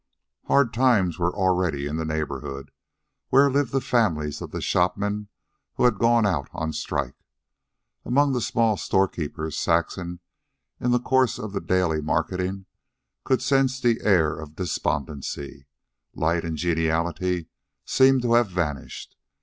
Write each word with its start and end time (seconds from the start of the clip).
Hard 0.47 0.73
times 0.73 1.19
were 1.19 1.31
already 1.31 1.85
in 1.85 1.97
the 1.97 2.05
neighborhood, 2.05 2.71
where 3.29 3.51
lived 3.51 3.71
the 3.71 3.79
families 3.79 4.41
of 4.41 4.49
the 4.49 4.59
shopmen 4.59 5.27
who 5.75 5.83
had 5.83 5.99
gone 5.99 6.25
out 6.25 6.49
on 6.53 6.73
strike. 6.73 7.23
Among 8.03 8.33
the 8.33 8.41
small 8.41 8.77
storekeepers, 8.77 9.55
Saxon, 9.55 10.19
in 10.79 10.89
the 10.89 10.99
course 10.99 11.37
of 11.37 11.53
the 11.53 11.61
daily 11.61 12.01
marketing, 12.01 12.65
could 13.23 13.43
sense 13.43 13.79
the 13.79 14.01
air 14.01 14.35
of 14.39 14.55
despondency. 14.55 15.67
Light 16.15 16.43
and 16.43 16.57
geniality 16.57 17.49
seemed 17.85 18.23
to 18.23 18.33
have 18.33 18.49
vanished. 18.49 19.15